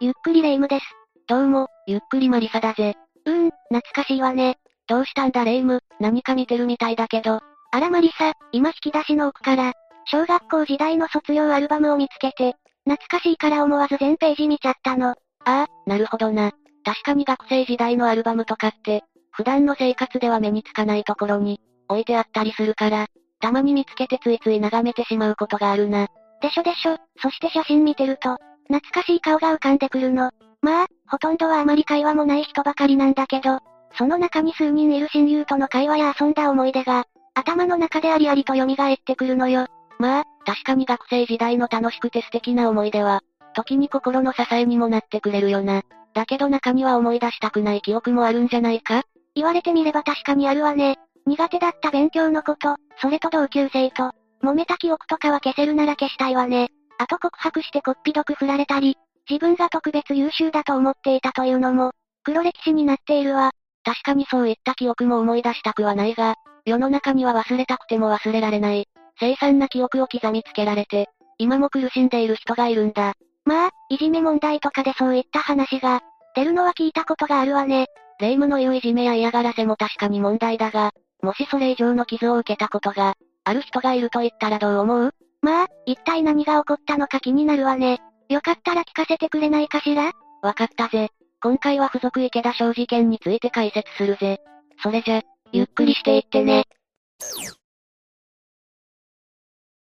[0.00, 0.84] ゆっくりレ夢ムです。
[1.26, 2.94] どうも、ゆっくりマリサだぜ。
[3.24, 4.56] うーん、懐かしいわね。
[4.86, 7.40] どうしたんだレ夢ム、何か見てるみたいだけど。
[7.72, 9.72] あらマリサ、今引き出しの奥から、
[10.04, 15.08] 小学校時代の卒業アルバムを見つけて、懐かしいから思わず全ページ見ちゃったの。
[15.10, 15.14] あ
[15.44, 16.52] あ、なるほどな。
[16.84, 19.02] 確かに学生時代のアルバムとかって、
[19.32, 21.58] 普段の生活では目につかないところに、
[21.88, 23.08] 置いてあったりするから、
[23.40, 26.06] たまに見つけてついつい眺めてしまうことがあるな。
[26.40, 28.36] でしょでしょ、そして写真見てると、
[28.68, 30.30] 懐かしい顔が浮かんでくるの。
[30.62, 33.60] まあ、ほとんどはあまり会話もない人ばかりなんだけど、
[33.96, 39.66] その中に数人いる親友との会話や遊んだ思い出が、頭の中でありありと蘇ってくるのよ。
[39.98, 43.20] まあ、確かに学生時代の楽しくて素敵な思い出は、
[43.54, 45.82] 時に心の支えにもなってくれるよな。
[46.14, 49.02] だけど中には思い出したくない記憶もあるんじゃないか？
[49.34, 50.96] 言われてみれば確かにあるわね。
[51.26, 56.70] 苦手だった勉強のこと、それと同級生と、揉めた記憶とかは消せるなら消したいわね。
[56.98, 58.96] あと告白してこっぴどく振られたり、
[59.28, 61.92] 自分が特別優秀だと思っていたというのも、
[62.24, 63.52] 黒歴史になっているわ。
[63.84, 68.86] 確かにそういった記憶も思い出したくはないが、世の中には忘れたくても忘れられない、
[69.18, 73.14] 凄惨な記憶を刻みつけられて、今も苦しんでいる人がいるんだ。
[73.44, 76.02] まあ、いじめ問題とかでそういった話が、
[76.34, 77.86] 出るのは聞いたことがあるわね。
[78.20, 85.14] 霊夢の言ういじめや嫌がらせも確かに問題だが、もしそれ以上の傷を受けたことが、ある人がいると言ったらどう思う？
[85.42, 88.00] まあ、一体何が起こったのか気になるわね。
[88.28, 90.12] よかったら聞かせてくれないかしら？
[90.42, 91.10] わかったぜ。
[91.40, 94.38] 今回は付属池田小事件について解説するぜ。
[94.82, 95.22] それじゃ、
[95.52, 96.64] ゆっくりしていってね。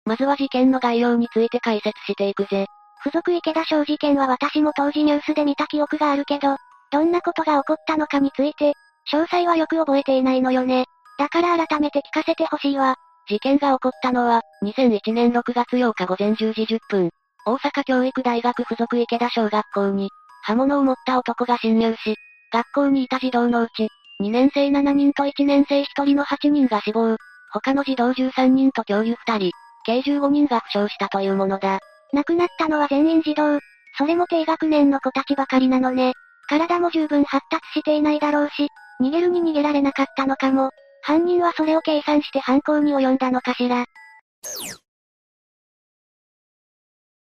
[0.05, 2.67] まずは事件の概要について解説していくぜ。
[3.05, 6.57] 付属池田小事件は私も当時ニュースで見た記憶があるけど、
[6.91, 8.73] どんなことが起こったのかについて、
[9.13, 10.87] 詳細はよく覚えていないのよね。
[11.19, 12.97] だから改めて聞かせてほしいわ。
[13.29, 17.11] 事件が起こったのは、2001年6月8日午前10時10分、
[17.47, 20.11] 大阪教育大学附属池田小学校に、
[20.43, 22.15] 刃物を持った男が侵入し、
[22.53, 23.89] 学校にいた児童のうち、
[24.23, 27.17] 2年生7人と1年生1人の8人が死亡、
[27.53, 29.51] 他の児童13人と教諭2人、
[29.85, 31.81] 計15人が負傷したというものだ。
[32.13, 33.59] 亡くなったのは全員児童。
[33.97, 36.15] それも低学年の子たちばかりなのね。
[36.49, 38.69] 体も十分発達していないだろうし、
[39.03, 40.71] 逃げるに逃げられなかったのかも。
[41.09, 43.87] 犯人はそれを計算して犯行に及んだのかしら。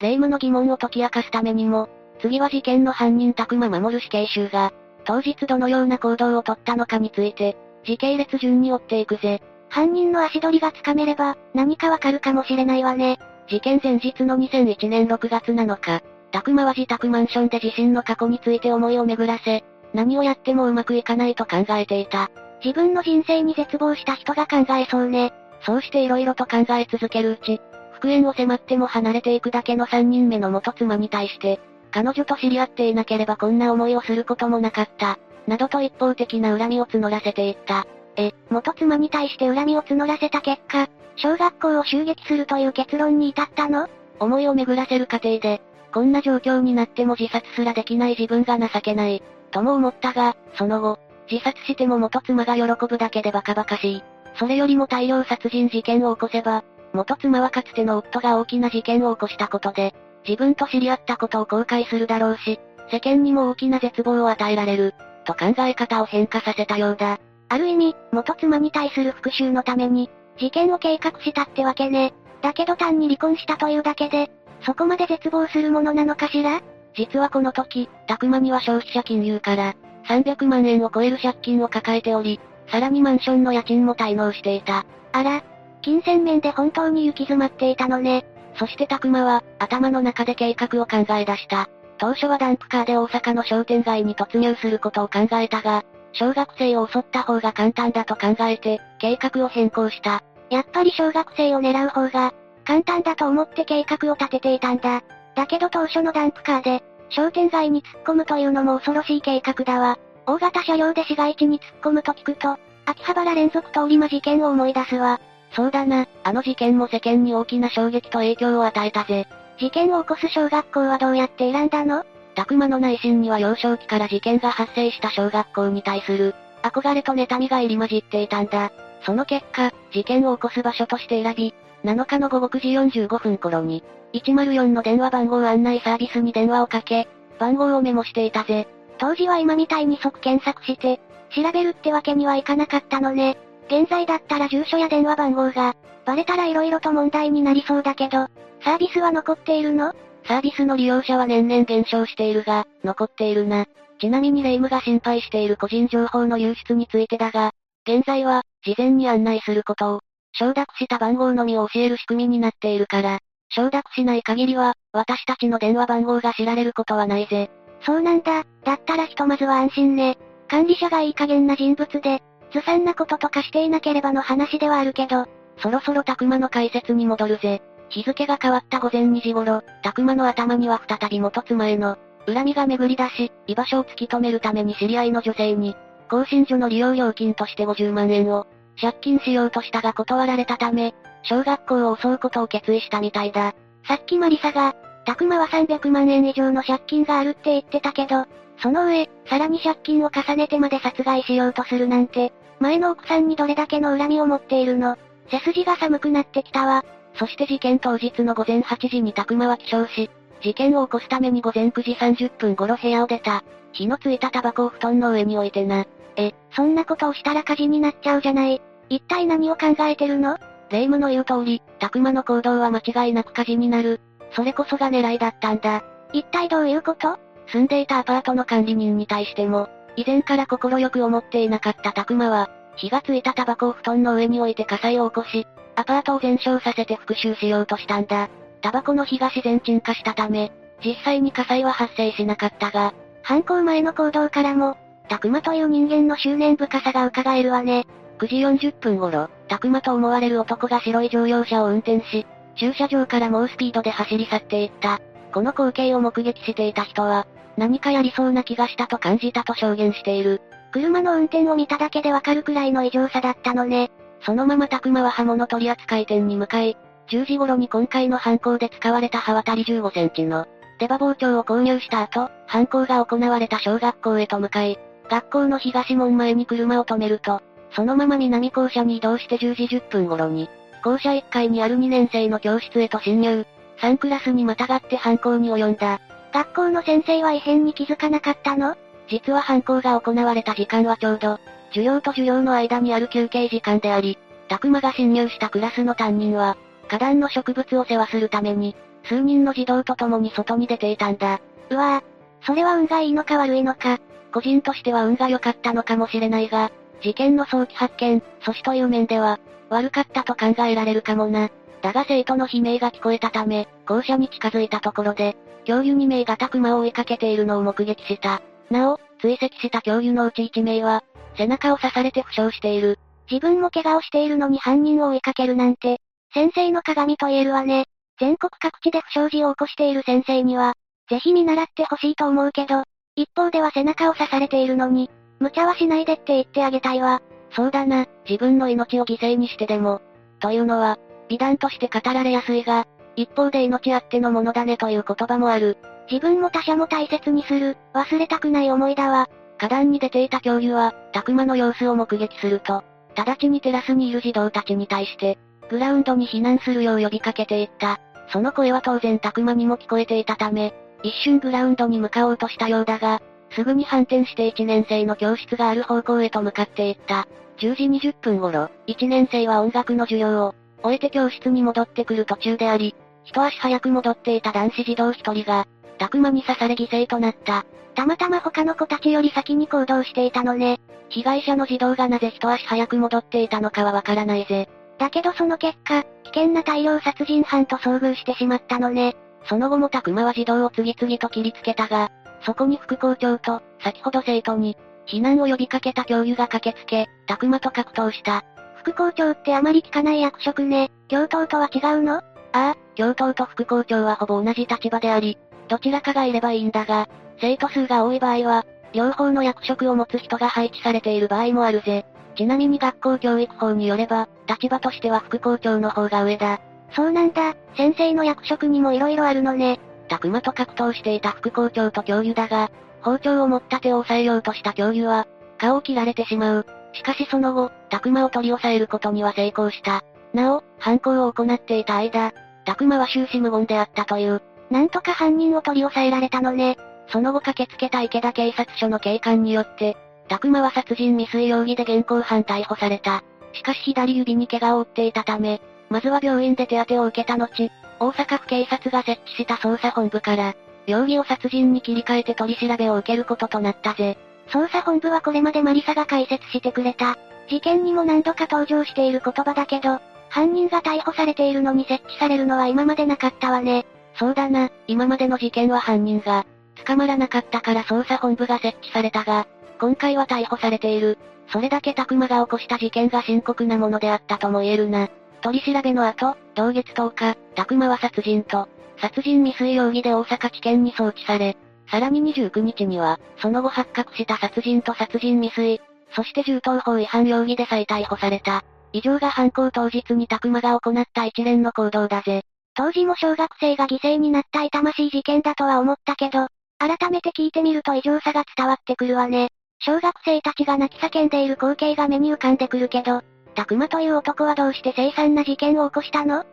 [0.01, 1.87] 霊夢の疑問を解き明かすためにも、
[2.21, 4.73] 次は事件の犯人宅間守死刑囚が、
[5.05, 9.41] 当日どのような行動をとったのかについて、時系列順に追っていくぜ。
[9.69, 13.17] 犯人の足取りがつかめれば、何かわかるかもしれないわね。
[13.47, 19.63] 事件前日の2001年6月7日、宅間は自宅マンションで自身の過去について思いを巡らせ、
[19.93, 22.29] 何をやってもうまくいかないと考えていた。
[22.63, 25.33] 自分の人生に絶望した人が考えそうね。
[25.61, 27.61] そうして色々と考え続けるうち、
[27.93, 31.59] 復縁を迫っても離れていくだけの3人目の元妻に対して、
[31.91, 35.19] 彼女と知り合っていなければこんな思いをすることもなかった。
[35.47, 37.87] などと一方的な恨みを募らせていった。
[38.15, 43.87] え、元妻に対して恨みを募らせた結果、小学校を襲撃するという結論に至ったの？
[44.19, 45.61] 思いを巡らせる過程で、
[45.93, 50.99] こんな状況になっても自殺すらできない自分が情けない、とも思ったが、その後、
[51.31, 54.03] 自殺しても元妻が喜ぶだけでバカバカしい。
[54.35, 56.63] それよりも大量殺人事件を起こせば、
[56.93, 59.93] 元妻はかつての夫が大きな事件を起こしたことで、
[60.27, 62.59] 自分と知り合ったことを後悔するだろうし、
[62.91, 64.95] 世間にも大きな絶望を与えられる、
[65.25, 67.19] と考え方を変化させたようだ。
[67.49, 72.13] ある意味、元妻に対する復讐のために、事件を計画したってわけね。
[72.41, 76.61] だけど単に離婚したというだけで、そこまで絶望するものなのかしら？
[76.95, 79.75] 実はこの時、たくまには消費者金融から、
[80.09, 82.39] 300万円を超える借金を抱えており、
[82.71, 84.85] さらにマンションの家賃も滞納していた。
[85.11, 85.43] あら、
[85.81, 88.25] 金銭面で本当に行き詰まっていたのね。
[88.55, 91.69] そしてたくまは、頭の中で計画を考え出した。
[91.97, 95.83] 当初はダンプカーで大阪の商店街に突入することを考えたが、
[96.13, 100.23] 小学生を襲った方が簡単だと考えて、計画を変更した。
[100.49, 102.33] やっぱり小学生を狙う方が、
[102.65, 105.03] 簡単だと思って計画を立てていたんだ。
[105.35, 109.97] だけど当初のダンプカーで、商店街に突っ込むというのも恐ろしい計画だわ。
[110.25, 115.19] 大型車両で市街地に突っ込むと聞くと、秋葉原連続通り魔事件を思い出すわ。
[115.53, 119.27] そうだな、あの事件も世間に大きな衝撃と影響を与えたぜ。
[119.59, 122.05] 事件を起こす小学校はどうやって選んだの？
[122.35, 128.71] たくまの内心には幼少期から事件が発生した小学校に対する、憧れと妬みが入り混じっていたんだ。
[129.03, 131.53] その結果、事件を起こす場所として選び、
[131.83, 132.59] 7日の午後9
[132.89, 133.83] 時45分頃に、
[134.13, 137.07] 104の電話番号案内サービスに電話をかけ、
[137.39, 138.67] 番号をメモしていたぜ。
[138.97, 140.99] 当時は今みたいに即検索して、
[141.35, 143.37] 調べるってわけにはいかなかったのね。
[143.67, 148.27] 現在だったら住所や電話番号が、バレたら色々と問題になりそうだけど、
[148.63, 149.93] サービスは残っているの？
[150.25, 153.67] サービスの利用者は年々減少しているが、残っているな。
[153.99, 157.51] ちなみに霊夢が心配している個人情報の流出についてだが、
[157.87, 160.01] 現在は、事前に案内することを、
[160.33, 167.49] 承諾した番号のみを教える仕組みになっているから、承諾しない限りは、私たちの電話番号が知られることはないぜ。
[167.81, 170.17] そうなんだ、だったらひとまずは安心ね。
[170.47, 172.21] 管理者がいい加減な人物で、
[172.51, 175.25] ずさんなこととかしていなければの話ではあるけど、
[175.57, 177.61] そろそろたくまの解説に戻るぜ。
[177.89, 181.97] 日付が変わった午前2時頃、たくまの頭には再び元妻への、
[182.27, 185.75] 恨みが巡り出し、居場所を突き止めるために知り合いの女性に、
[186.09, 188.47] 更新所の利用料金として50万円を、
[188.79, 190.93] 借金しようとしたが断られたため、
[191.23, 193.53] 小学校を襲うことを決意したみたいだ。
[193.87, 198.25] さっきマリサが、たくまは300万円以上の借金があるって言ってたけど、
[198.61, 204.97] その上、さらに借金を重ねてまで殺害しようとするなんて、前の奥さんにどれだけの恨みを持っているの。
[205.31, 206.83] 背筋が寒くなってきたわ。
[207.15, 210.09] そして事件当日の午前8時にたくまは起床し、
[210.41, 213.43] 事件を起こすために午前9時30分頃部屋を出た。
[213.71, 215.85] 火のついたタバコを布団の上に置いてな。
[216.15, 218.61] え、そんなことをしたら火事になっちゃうじゃない。
[218.89, 220.37] 一体何を考えてるの？
[220.69, 224.01] 霊夢の言う通り、たくまの行動は間違いなく火事になる。
[224.35, 225.83] それこそが狙いだったんだ。
[226.13, 227.19] 一体どういうこと？
[227.51, 238.29] 住んでいたアパートの管理人に対しても、以前から心よく思っていなかったたくまは、火がついたタバコを布団の上に置いて火災を起こし、アパートを全焼させて復讐しようとしたんだ。
[238.61, 240.51] タバコの火が自然鎮火したため、
[240.83, 242.93] 実際に火災は発生しなかったが、
[243.23, 244.77] 犯行前の行動からも、
[245.07, 247.85] たくまという人間の執念深さが伺えるわね。
[248.19, 254.99] 9時40分頃、たくまと思われる男が白い乗用車を運転し、駐車場から猛スピードで走り去っていった。
[255.33, 260.41] この光景を目撃していた人は、何かやりそうな気がしたと感じたと証言している。
[260.71, 263.89] 車の運転を見ただけでわかるくらいの異常さだったのね。
[264.25, 266.77] そのままたくまは刃物取扱店に向かい、
[267.09, 270.45] 10時頃に今回の犯行で使われた刃渡り15センチの
[270.79, 274.77] 出刃包丁を購入した後、犯行が行われた小学校へと向かい、
[275.09, 280.49] 学校の東門前に車を止めると、そのまま南校舎に移動して10時10分頃に、
[280.83, 283.45] 校舎1階にある2年生の教室へと侵入。
[283.81, 285.99] 3クラスにまたがって犯行に及んだ。
[286.33, 288.75] 学校の先生は異変に気づかなかったの？
[289.09, 294.17] 実は犯行が行われた時間はちょうど、授業と授業の間にある休憩時間であり、
[294.47, 296.57] たくまが侵入したクラスの担任は、
[296.87, 301.39] 花壇の植物を世話するために、数人の児童と共に外に出ていたんだ。
[301.69, 303.99] うわぁ、それは運がいいのか悪いのか。
[304.31, 311.49] 個人としては運が良かったのかもしれないが、事件の早期発見、阻止という面では、悪かったと考えられるかもな。
[311.81, 318.41] だが生徒の悲鳴が聞こえたため、校舎に近づいたところで、教諭2名がたくまを追いかけているのを目撃した。
[318.69, 321.03] なお、追跡した教諭のうち1名は、
[321.37, 322.99] 背中を刺されて負傷している。
[323.29, 326.01] 自分も怪我をしているのに犯人を追いかけるなんて、
[326.33, 327.85] 先生の鏡と言えるわね。
[328.19, 330.73] 全国各地で不祥事を起こしている先生には、
[331.09, 332.83] ぜひ見習ってほしいと思うけど、
[333.15, 335.09] 一方では背中を刺されているのに、
[335.39, 337.21] 無茶はしないでって言ってあげたいわ。
[337.51, 340.01] そうだな、自分の命を犠牲にしてでも。
[340.39, 340.97] というのは、
[341.27, 345.77] 美談として語られやすいが、一方で命あってのものだねという言葉もある。
[346.09, 349.27] 自分も他者も大切にする、忘れたくない思いだわ。
[349.57, 352.83] 花壇に出ていた教諭は、たくまの様子を目撃すると、
[353.15, 355.37] 直ちにテラスにいる児童たちに対して、
[355.69, 357.99] グラウンドに避難するよう呼びかけていった。
[358.31, 367.27] その声は当然たくまにも聞こえていたため、一瞬グラウンドに向かおうとしたようだが、すぐに反転して1年生の教室がある方向へと向かっていった。
[367.57, 377.65] 10時20分頃、1年生は音楽の授業を、終えて教室に戻ってくる途中であり、一足早く戻っていた男子児童一人が、たくまに刺され犠牲となった。
[377.95, 380.79] たまたま他の子たちより先に行動していたのね。
[381.09, 384.69] 被害者の児童がなぜ一足早く戻っていたのかはわからないぜ。
[384.97, 389.15] だけどその結果、危険な大量殺人犯と遭遇してしまったのね。
[389.45, 394.77] その後もたくまは児童を次々と切りつけたが、そこに副校長と、先ほど生徒に、
[395.07, 398.43] 避難を呼びかけた教諭が駆けつけ、たくまと格闘した。
[398.75, 400.89] 副校長ってあまり聞かない役職ね。
[401.07, 402.15] 教頭とは違うの？
[402.15, 407.07] ああ、教頭と副校長はほぼ同じ立場であり、どちらかがいればいいんだが、
[407.41, 412.05] 生徒数が多い場合は、両方の役職を持つ人が配置されている場合もあるぜ。
[412.35, 416.59] ちなみに学校教育法によれば、立場としては副校長の方が上だ。
[416.95, 419.79] そうなんだ、先生の役職にも色々あるのね。
[420.09, 426.65] たくまと格闘していた副校長と教諭だが、包丁を持った手を押さえようとした教諭は、顔を切られてしまう。
[426.93, 430.03] しかしその後、たくまを取り押さえることには成功した。
[430.33, 432.33] なお、犯行を行っていた間、
[432.65, 434.41] たくまは終始無言であったという。
[434.69, 436.77] なんとか犯人を取り押さえられたのね。
[437.07, 439.97] その後駆けつけた池田警察署の警官によって、
[440.27, 443.23] たくまは殺人未遂容疑で現行犯逮捕された。
[443.53, 450.55] しかし左指に怪我を負っていたため、まずは病院で手当てを受けた後、大阪府警察が設置した捜査本部から、
[450.87, 454.17] 容疑を殺人に切り替えて取り調べを受けることとなったぜ。
[454.47, 457.17] 捜査本部はこれまでマリサが解説してくれた。
[457.49, 463.85] 事件にも何度か登場している言葉だけど、犯人が逮捕されているのに設置されるのは今までなかったわね。
[464.15, 466.45] そうだな、今までの事件は犯人が、
[466.85, 469.47] 捕まらなかったから捜査本部が設置されたが、
[469.79, 471.17] 今回は逮捕されている。
[471.51, 475.09] それだけ拓馬が起こした事件が深刻なものであったとも言えるな。
[475.39, 478.67] 取り調べの後、同月10日、拓馬は殺人と、
[478.97, 481.57] 殺人未遂容疑で大阪地検に送致され、
[481.89, 485.81] さらに29日には、その後発覚した殺人と殺人未遂、
[486.15, 488.63] そして銃刀法違反容疑で再逮捕された。
[488.91, 492.43] 以上が犯行当日に拓馬が行った一連の行動だぜ。
[492.73, 496.47] 当時も小学生が犠牲になった痛ましい事件だとは思ったけど、
[496.79, 499.49] 改めて聞いてみると異常さが伝わってくるわね。
[499.79, 503.21] 小学生たちが泣き叫んでいる光景が目に浮かんでくるけど、
[503.59, 506.45] 拓馬という男はどうして凄惨な事件を起こしたの？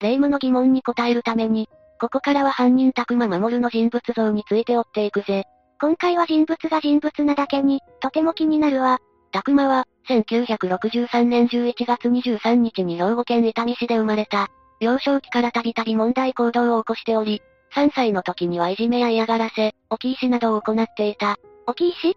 [0.00, 1.68] 霊夢の疑問に答えるために、
[2.00, 5.44] ここからは犯人拓馬守の人物像について追っていくぜ。
[5.78, 8.98] 今回は人物が人物なだけに、とても気になるわ。
[9.30, 14.48] 拓馬は、1963年11月23日に兵庫県伊丹市で生まれた。
[14.80, 17.42] 幼少期からたびたび問題行動を起こしており、
[17.74, 21.36] 3歳の時にはいじめや嫌がらせ、置き石などを行っていた。
[21.66, 22.16] 置き石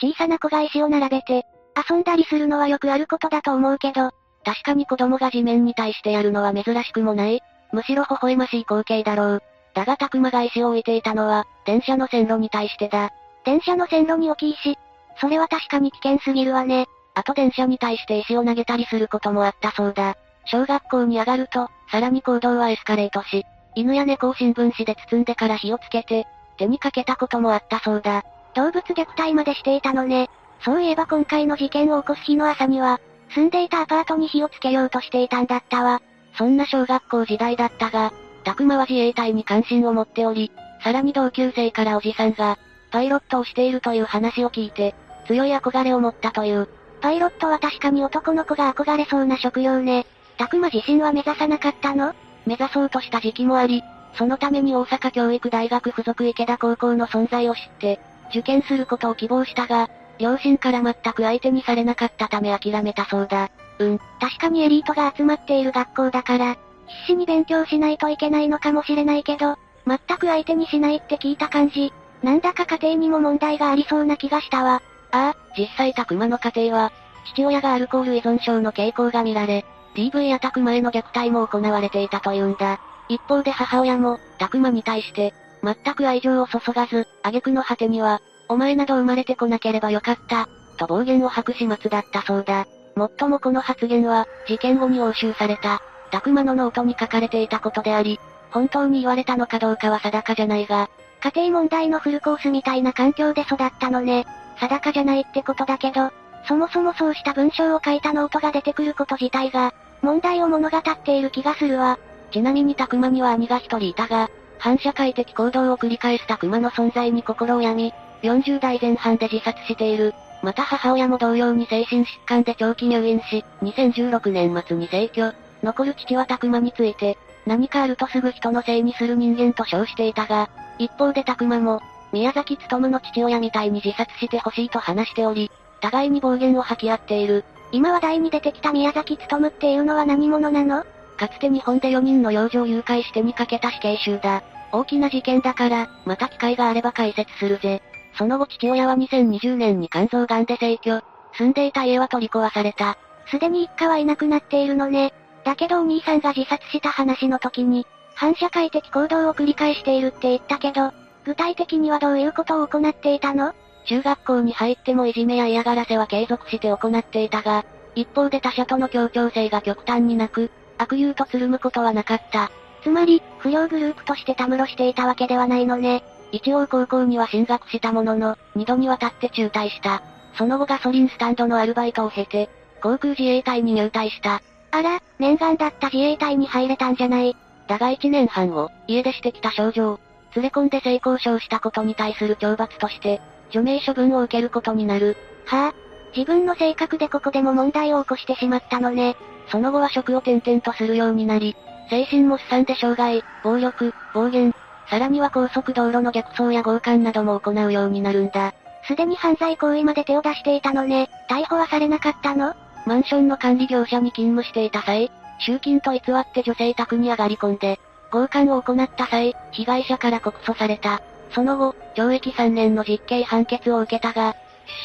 [0.00, 1.44] 小さな子が石を並べて、
[1.90, 4.10] 遊んだりするのはよくあることだと思うけど、
[4.44, 7.40] 確かに子供が地面に対してやるのは珍しくもない。
[7.72, 9.42] むしろ微笑ましい光景だろう。
[9.74, 13.10] だがたくまが石を置いていたのは、電車の線路に対してだ。
[13.44, 14.78] 電車の線路に置き石。
[15.20, 16.86] それは確かに危険すぎるわね。
[17.14, 20.16] あと電車に対して石を投げたりすることもあったそうだ。
[20.46, 26.26] 小学校に上がると、さらに行動はエスカレートし、犬や猫を新聞紙で包んでから火をつけて、
[26.56, 28.24] 手にかけたこともあったそうだ。
[28.58, 30.28] 動物虐待までしていたのね。
[30.64, 33.00] そういえば今回の事件を起こす日の朝には、
[33.32, 36.02] 住んでいたアパートに火をつけようとしていたんだったわ。
[36.36, 38.12] そんな小学校時代だったが、
[38.42, 40.50] たくまは自衛隊に関心を持っており、
[40.82, 42.58] さらに同級生からおじさんが、
[42.90, 44.96] パイロットをしているという話を聞いて、
[45.28, 46.68] 強い憧れを持ったという。
[47.00, 50.04] パイロットは確かに男の子が憧れそうな職業ね。
[50.36, 52.12] たくま自身は目指さなかったの？
[52.44, 53.84] 目指そうとした時期もあり、
[54.14, 63.50] そのために大阪教育大学附属池田高校の存在を知って、受験することを希望したが、両親から全く相手にされなかったため諦めたそうだ。
[63.78, 66.56] うん、確かにエリートが集まっている学校だから、
[66.86, 69.56] 必死に勉強しないといけないのかもしれないけど、
[69.86, 71.92] 全く相手にしないって聞いた感じ、
[72.22, 74.82] なんだか家庭にも問題がありそうな気がしたわ。
[75.12, 76.92] ああ、実際たくまの家庭は、
[77.32, 82.80] 父親がアルコール依存症の傾向が見られ、DV アタック前の虐待も行われていたというんだ。
[83.08, 92.66] 一方で母親も、たくまに対して、全く愛情を注がず、挙句の果てには、お前など生まれてこなければよかった、と暴言を吐く始末だったそうだ。
[92.96, 98.18] もっともこの発言は、事件後に押収された、たくまのノートに書かれていたことであり、
[98.50, 100.88] 本当に言われたのかどうかは定かじゃないが、
[101.34, 104.26] 家庭問題のフルコースみたいな環境で育ったのね。
[104.58, 106.10] 定かじゃないってことだけど、
[106.46, 111.98] そもそもそうした文章を書いたノートが出てくること自体が、問題を物語っている気がするわ。
[112.30, 120.14] ちなみにたくまには兄が一人いたが、反社会的行動を繰り返すたくまの存在に心を病み、40代前半で自殺している。
[120.42, 125.32] また母親も同様に精神疾患で長期入院し、2016年末に逝去。
[125.62, 131.80] 残る父はたくまについて、何かあるとすぐ人のせいにする人間と称していたが、一方でたくまも、
[132.12, 135.50] 宮崎勤の父親みたいに自殺してほしいと話しており、
[135.80, 137.44] 互いに暴言を吐き合っている。
[137.70, 140.84] 今話題に出てきた宮崎勤っていうのは何者なの？
[141.18, 144.42] かつて日本で4人の幼女を誘拐してにかけた死刑囚だ。
[144.72, 147.82] 大きな事件だから、また機会があれば解説するぜ。
[148.16, 151.02] その後父親は2020年に肝臓癌で逝去。
[151.36, 152.96] 住んでいた家は取り壊された。
[153.30, 155.12] すでに一家はいなくなっているのね。
[155.44, 160.92] だけどお兄さんが自殺した話の時に、反社会的行動を繰り返しているって言ったけど、
[161.24, 163.54] 具体的にはどういうことを行っていたの？
[163.86, 172.50] 中学校に入ってもいじめや嫌がらせは継続して行っていたが、一方で他者との協調性が極端になく、悪友とつるむことはなかった。
[172.82, 176.04] つまり、不良グループとしてたむろしていたわけではないのね。
[176.30, 180.02] 一応高校には進学したものの、二度にわたって中退した。
[180.36, 182.48] その後ガソリンスタンドのアルバイトを経て、
[182.80, 184.40] 航空自衛隊に入隊した。
[184.70, 187.36] あら、念願だった自衛隊に入れたんじゃない。
[187.66, 189.98] だが一年半を、家出してきた症状、
[190.34, 193.20] 連れ込んで性交渉したことに対する懲罰として、
[193.50, 195.16] 除名処分を受けることになる。
[195.46, 195.74] はぁ、あ、
[196.16, 199.16] 自分の性格でここでも問題を起こしてしまったのね。
[199.50, 201.56] その後は職を転々とするようになり、
[201.90, 204.54] 精神もすさんで障害、暴力、暴言、
[204.90, 208.54] さらには高速道路の逆走や強姦なども行うようになるんだ。
[208.86, 211.10] すでに犯罪行為まで手を出していたのね。
[211.28, 212.54] 逮捕はされなかったの？
[212.86, 215.10] マンションの管理業者に勤務していた際、
[215.40, 217.78] 集金と偽って女性宅に上がり込んで、
[218.10, 221.02] 強姦を行った際、被害者から告訴された。
[221.32, 224.34] その後、懲役3年の実刑判決を受けたが、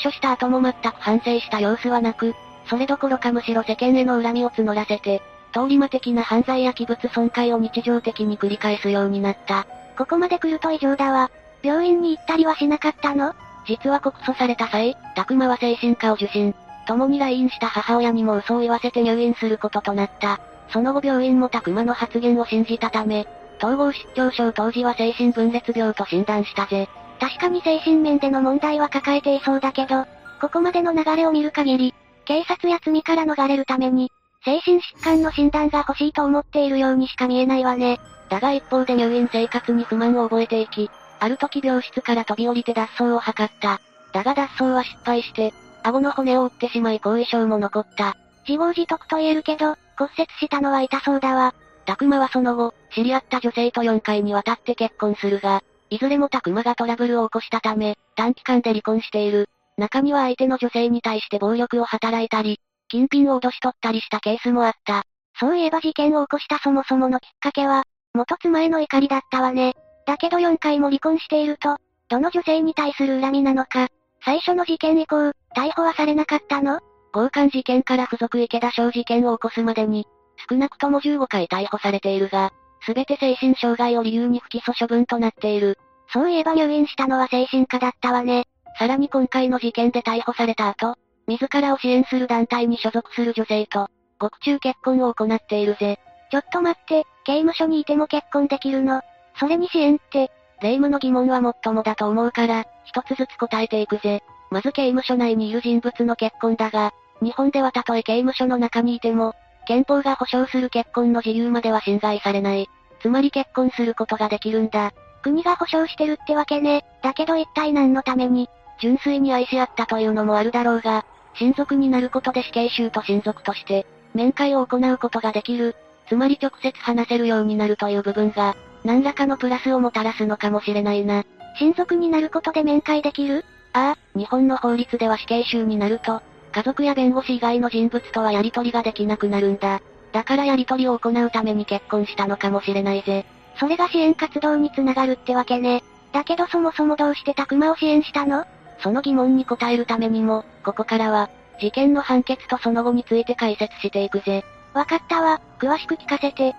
[0.03, 2.35] 出所した後も全く反省した様子はなく、
[2.67, 5.21] それどころかむしろ世間への恨みを募らせて、
[5.53, 9.67] 通り魔的な犯罪や器物損壊を日常的に繰り返すようになった。
[9.97, 11.29] ここまで来ると異常だわ。
[11.61, 13.33] 病院に行ったりはしなかったの？
[13.65, 16.55] 実は告訴された際、たくまは精神科を受診。
[16.87, 20.39] 共に来院した母親にも嘘を言わせて入院することとなった。
[20.69, 23.27] その後病院もたくまの発言を信じたため、
[23.59, 26.89] 統合失調症当時は精神分裂病と診断したぜ。
[27.19, 30.05] 確かに精神面での問題は抱えていそうだけど、
[30.41, 31.93] ここまでの流れを見る限り、
[32.25, 34.11] 警察や罪から逃れるために、
[34.45, 37.99] 精神疾患の診断が欲しいと思っているようにしか見えないわね。
[38.29, 40.89] だが一方で入院生活に不満を覚えていき、
[41.19, 43.79] ある時病室から飛び降りて脱走を図った。
[44.11, 45.53] だが脱走は失敗して、
[45.83, 48.15] 顎の骨を折ってしまい後遺症も残った。
[48.47, 51.53] 自業自得と言えるけど、骨折したのは痛そうだわ。
[51.85, 59.49] たくまはその後、知り合った女性と4回にわたって結婚するが、いずれもたくまがトラブルを起こしたため、短期間で離婚している。
[59.77, 62.59] 中には相手の女性に対して暴力を働いたり、
[62.89, 65.03] 金品を脅し取ったりしたケースもあった。
[65.39, 69.73] そういえば事件を起こしたそもそものきっかけは、元妻への怒りだったわね。
[70.05, 71.77] だけど4回も離婚していると、
[72.09, 73.87] どの女性に対する恨みなのか、
[74.23, 76.79] 最初の事件以降、逮捕はされなかったの？
[77.11, 80.05] 強姦事件から付属池田小事件を起こすまでに、
[80.49, 82.51] 少なくとも15回逮捕されているが、
[82.85, 85.77] すべて精神障害を理由に不起訴処分となっている。
[86.11, 88.45] そういえば入院したのは精神科だったわね。
[88.77, 90.95] さらに今回の事件で逮捕された後、
[91.27, 93.87] 自らを支援する団体に所属する女性と、
[94.19, 95.99] 獄中結婚を行っているぜ。
[96.31, 99.01] ちょっと待って、刑務所にいても結婚できるの？
[99.39, 104.21] それに支援って、霊夢の疑問はもっともだと思うから、一つずつ答えていくぜ。
[104.51, 109.33] まず刑務所内にいる人物の結婚だが、日本ではたとえ刑務所の中にいても、
[109.65, 112.69] 憲法が保障する結婚の自由までは侵害されない。
[113.03, 114.93] つまり結婚することができるんだ。
[115.21, 116.83] 国が保障してるってわけね。
[117.03, 118.49] だけど一体何のために
[118.79, 125.75] 純粋に愛し合ったというのもあるだろうが、親族になることで死刑囚と親族として、面会を行うことができる。
[126.07, 131.23] つまり直接話せるようになるという部分が、何らかのプラスをもたらすのかもしれないな。
[131.59, 133.45] 親族になることで面会できる？
[133.73, 139.81] ああ、日本の法律では死刑囚になると、家族や弁護士以外の人物とはやり取りができなくなるんだ。
[140.13, 143.25] だからやり取りを行うために結婚したのかもしれないぜ。
[143.59, 145.83] それが支援活動につながるってわけね。
[146.11, 148.45] だけどそもそもどうしてたくまを支援したの？
[148.79, 154.43] その疑問に答えるためにも、ここからは、事件の判決とその後について解説していくぜ。
[154.73, 156.53] わかったわ、詳しく聞かせて。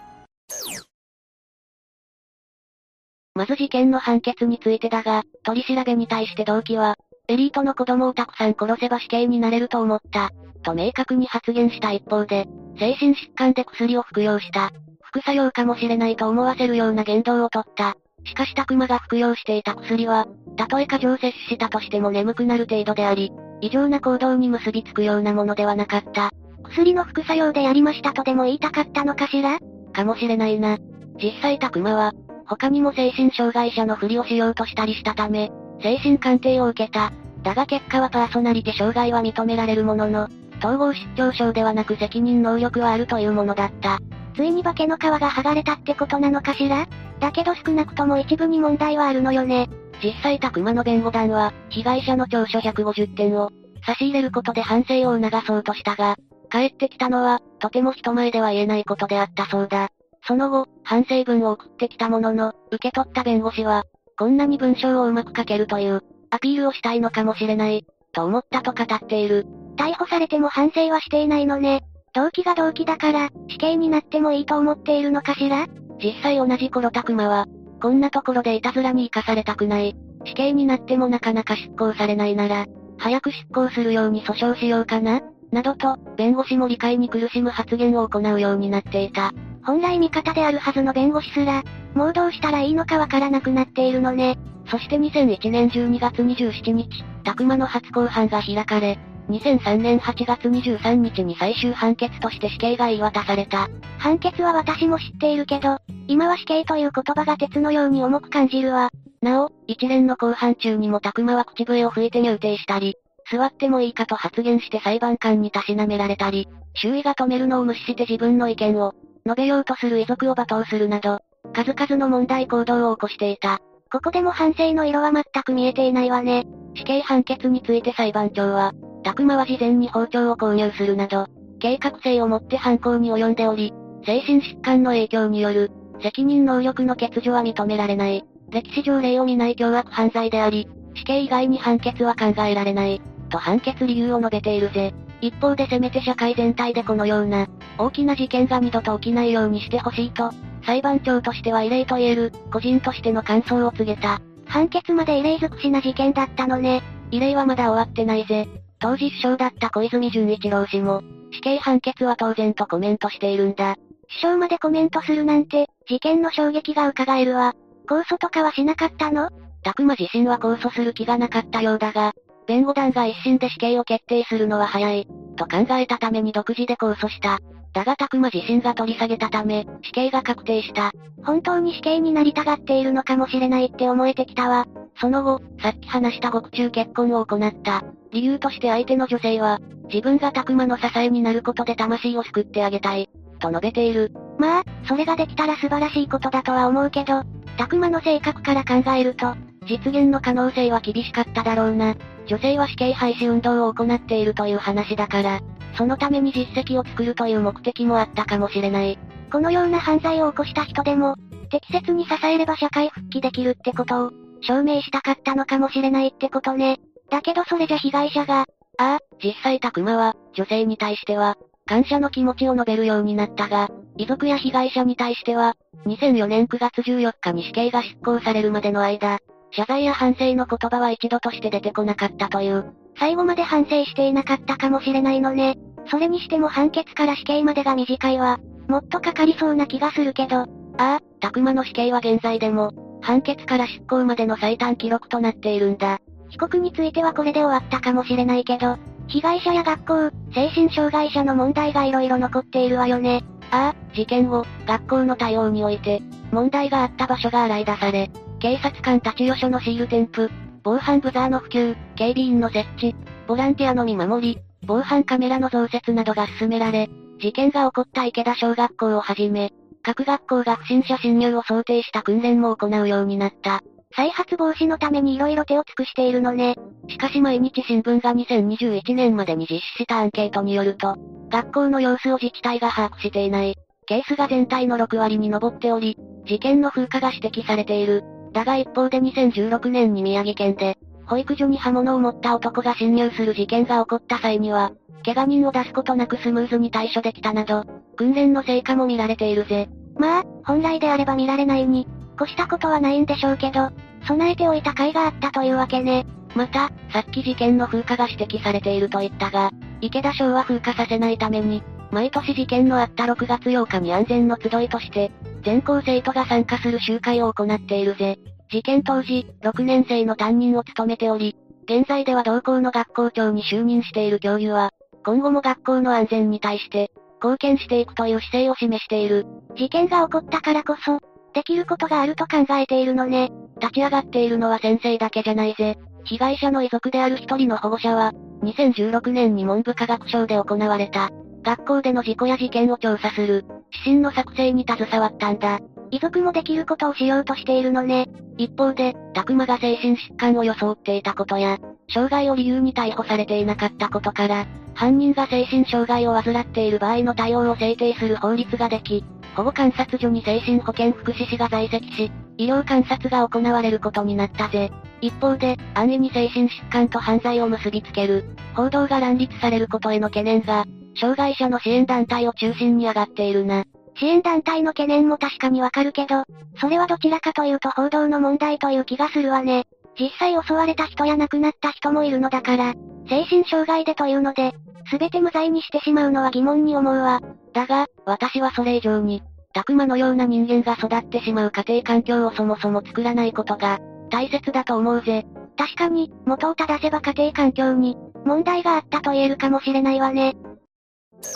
[3.35, 6.97] まず事件の判決についてだが、取り調べに対して動機は、
[7.29, 10.31] エリートの子供をたくさん殺せば死刑になれると思った、
[10.65, 12.47] と明確に発言した一方で、
[12.79, 14.73] 精神疾患で薬を服用した。
[15.03, 17.95] 副作用かもしれないと思わせるような言動をとった。
[18.25, 26.31] しかしタクマが服用していた薬は、たとえ過剰摂取したとしても眠くなる程度であり、異常な行動に結びつくようなものではなかった。
[26.65, 29.59] 薬の副作用でやりましたとでも言いたかったのかしら？
[29.93, 30.79] かもしれないな。
[31.23, 32.13] 実際タクマは、
[32.47, 37.13] 他にも精神障害者のふりをしようとしたりしたため、精神鑑定を受けた。
[37.43, 40.29] だが結果はパーソナリティ障害は認められるものの、
[40.65, 43.99] 統合失調症ではなく責任能力はあるというものだった。
[44.35, 46.89] ついに化けの皮が剥がれたってことなのかしら？
[47.21, 49.69] だけど少なくとも一部に問題はあるのよね。
[50.03, 53.51] 実際たくまの弁護団は、被害者の調書150点を、
[53.87, 56.17] 差し入れることで反省を促そうとしたが、
[56.51, 59.91] 帰ってきたのは、とても人前では言えないことであったそうだ。
[60.27, 63.85] その後、反省文を送ってきたものの、受け取った弁護士は、
[64.19, 66.01] こんなに文章をうまく書けるという、
[66.31, 69.47] アピールをしたいのかもしれない、と思ったと語っている。
[69.77, 71.83] 逮捕されても反省はしていないのね。
[72.15, 75.67] 動機が動機だから、死刑になってもいいと思っているのかしら？
[76.03, 77.47] 実際同じ頃たくまは、
[77.83, 79.97] こんなところでいたずらに生かされたくない。
[80.25, 82.67] 死刑になってもなかなか執行されないなら、
[82.99, 85.21] 早く執行するように訴訟しようかな？
[85.51, 89.33] などと、弁護士も理解に苦しむ発言を行うようになっていた。
[89.65, 91.63] 本来味方であるはずの弁護士すら、
[91.95, 94.37] もうどうしたらいいのかわからなくなっているのね。
[94.71, 103.69] そして2001年12月27日、たくまの初公判が開かれ、2003年8月23日に最終判決として死刑が言い渡された。
[103.99, 108.91] 判決は私も知っているけど、今は死刑という言葉が鉄のように重く感じるわ。
[109.23, 112.97] なお、一連の公判中にもたくまは口笛を吹いて入廷したり、
[113.31, 118.93] 座ってもいいかと発言して裁判官にたしなめられたり、周囲が止めるのを無視して自分の意見を、
[119.25, 121.21] 述べようとする遺族を罵倒するなど、
[121.55, 123.61] 数々の問題行動を起こしていた。
[123.91, 126.45] ここでも反省の色は全く見えていないわね。
[126.75, 128.73] 死刑判決について裁判長は、
[129.05, 131.27] たくまは事前に包丁を購入するなど、
[131.61, 133.73] 計画性を持って犯行に及んでおり、
[134.05, 135.71] 精神疾患の影響による、
[136.03, 138.25] 責任能力の欠如は認められない。
[138.51, 143.01] 歴史上例を見ない凶悪犯罪であり、死刑以外に判決は考えられない。
[143.29, 144.95] と判決理由を述べているぜ。
[145.21, 147.47] 一方でせめて社会全体でこのような、
[147.79, 150.31] 大きな事件が二度と起きないようにしてほしいと、
[150.65, 154.21] 裁判長としては異例と言える、個人としての感想を告げた。
[154.47, 156.83] 判決まで異例尽くしな事件だったのね。
[157.11, 158.47] 異例はまだ終わってないぜ。
[158.85, 163.77] 当時首相だった小泉純一郎氏も、死刑判決は当然とコメントしているんだ。
[164.09, 167.55] 首相までコメントするなんて、事件の衝撃が伺えるわ。
[167.89, 169.31] 控訴とかはしなかったの？
[169.63, 172.13] たくま自身は控訴する気がなかったようだが、
[172.47, 177.39] 弁護団が一審で死刑を決定するのは早い、と考えたために独自で控訴した。
[177.75, 180.93] だがたくま自身が取り下げたため、死刑が確定した。
[181.25, 184.65] 本当に死刑になりたがっているのかもしれないって思えてきたわ。
[185.01, 187.83] その後、さっき話した獄中結婚を行った。
[188.13, 189.59] 理由として相手の女性は、
[189.93, 193.09] 自分がたくまの支えになることで魂を救ってあげたい、
[193.41, 194.13] と述べている。
[194.39, 197.23] まあ、それができたら素晴らしいことだとは思うけど、
[197.57, 199.35] たくまの性格から考えると、
[199.67, 201.97] 実現の可能性は厳しかっただろうな。
[202.27, 205.41] 女性は死刑廃止運動を行っているという話だから、
[205.77, 208.99] そのために実績を作るという目的もあったかもしれない。
[209.31, 211.17] このような犯罪を起こした人でも、
[211.51, 214.11] 適切に支えれば社会復帰できるってことを、
[214.41, 216.79] 証明したかったのかもしれないってことね。
[217.11, 218.47] だけどそれじゃ被害者が、
[218.79, 225.55] ああ、実際たくまは、女性に対しては、感謝の気持ちを述べるようになったが、遺族や被害者に対しては、
[225.87, 229.19] 2004年9月14日に死刑が執行されるまでの間、
[229.53, 232.75] 謝罪や反省の言葉は一度として出てこなかったという。
[232.99, 235.57] 最後まで反省していなかったかもしれないのね。
[235.91, 238.39] それにしても判決から死刑までが短いわ。
[238.69, 240.37] もっとかかりそうな気がするけど。
[240.37, 246.01] ああ、たくまの死刑は現在でも、判決から執行までの最短記録となっているんだ。
[246.31, 248.77] 被告についてはこれで終わったかもしれないけど、
[249.07, 253.23] 被害者や学校、精神障害者の問題が色々残っているわよね。
[253.51, 256.03] ああ、事件後、学校の対応において、
[256.33, 260.33] 問題があった場所が洗い出され、警察官立ち寄所のシール添付、
[260.65, 262.97] 防犯ブザーの普及、警備員の設置、
[263.29, 266.89] ボランティアの見守り、防犯カメラの増設などが進められ、
[267.21, 273.61] 事件が起こった池田小学校をはじめ、各学校が不審者侵入を想定した訓練も行うようになった。
[273.95, 276.57] 再発防止のために色々手を尽くしているのね。
[276.89, 280.97] しかし毎日新聞が2021年までに実施したアンケートによると、
[281.31, 283.55] 学校の様子を自治体が把握していない。
[283.87, 285.97] ケースが全体の6割に上っており、
[286.27, 288.03] 事件の風化が指摘されている。
[288.35, 294.73] だが一方で2016年に宮城県で、保育所に刃物を持った男が侵入する事件が起こった際には、
[295.05, 297.65] 怪我人を出すことなくスムーズに対処できたなど、
[297.97, 299.69] 訓練の成果も見られているぜ。
[299.97, 301.87] まあ、本来であれば見られないに、
[302.21, 303.71] 越したことはないんでしょうけど、
[304.07, 306.05] 備えておいた甲斐があったというわけね。
[306.35, 315.13] また、さっき事件の風化が指摘されていると言ったが、池田省は風化させないために、毎年事件のあった6月8日に安全の集いとして、
[315.45, 318.19] 全校生徒が参加する集会を行っているぜ。
[318.51, 324.71] 事件当時、6年生の担任を務めており、現在では同校の学校長に就任している教諭は、
[325.05, 326.91] 今後も学校の安全に対して、
[327.23, 329.27] 貢献していくという姿勢を示している。
[329.57, 330.99] 事件が起こったからこそ、
[331.35, 333.31] できることがあると考えているのね。
[333.61, 335.77] 立ち上がっているのは先生だけじゃないぜ。
[336.05, 341.11] 被害者の遺族である一人の保護者は、2016年に文部科学省で行われた、
[341.45, 345.61] 学校での事故や事件を調査する、指針の作成に携わったんだ。
[345.91, 348.09] 遺族もできることをしようとしているのね。
[348.39, 351.59] 一方で、たくまが精神疾患を装っていたことや、
[351.93, 359.05] 障害を理由に逮捕されていなかったことから、犯人が精神障害を患っている場合の対応を制定する法律ができ、
[359.37, 364.71] 保護観察所に精神保健福祉士が在籍し、医療観察が行われることになったぜ。
[365.01, 370.65] 一方で、安易に精神疾患と犯罪を結びつける、報道が乱立されることへの懸念が、
[370.99, 373.65] 障害者の支援団体を中心に上がっているな。
[373.97, 376.25] 支援団体の懸念も確かにわかるけど、
[376.61, 379.67] それはどちらかというと報道の問題という気がするわね。
[379.99, 382.75] 実際襲われた人や亡くなった人もいるのだから、
[383.09, 384.53] 精神障害でというので、
[384.91, 387.21] すべて無罪にしてしまうのは疑問に思うわ。
[387.53, 389.23] だが、私はそれ以上に、
[389.55, 393.79] たくまのような人間が育ってしまう家庭環境をそもそも作らないことが、
[394.11, 395.25] 大切だと思うぜ。
[395.57, 400.35] 確かに、元を正せば家庭環境に、問題があったと言えるかもしれないわね。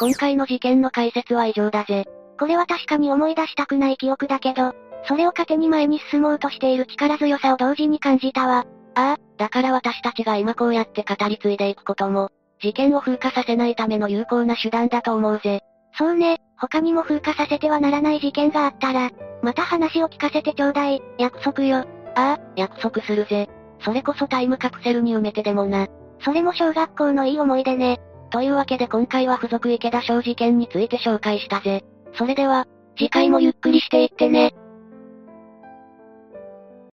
[0.01, 2.07] 今回の事件の解説は以上だぜ。
[2.39, 8.67] これは確かに思い出したくない記憶だけど、それを糧に前に進もうとしている力強さを同時に感じたわ。
[8.97, 15.63] ああ、だから私たちが今こうやって語り継いでいくことも、事件を風化させないための有効な手段だと思うぜ。
[15.99, 19.11] そうね、他にも風化させてはならない事件があったら、
[19.43, 21.79] また話を聞かせてちょうだい、約束よ。
[21.79, 21.85] あ
[22.15, 23.49] あ、約束するぜ。
[23.85, 25.89] それこそタイムカプセルに埋めてでもな。
[26.25, 28.01] それも小学校のいい思い出ね。
[28.31, 31.85] というわけで今回は付属池田小事件について紹介したぜ。
[32.15, 34.55] それでは、次回もゆっくりしていってね。